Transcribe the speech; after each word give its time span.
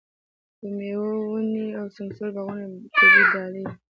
د 0.59 0.61
مېوو 0.77 1.11
ونې 1.31 1.65
او 1.79 1.85
سمسور 1.95 2.29
باغونه 2.35 2.65
طبیعي 2.95 3.23
ډالۍ 3.33 3.63
ده. 3.67 3.73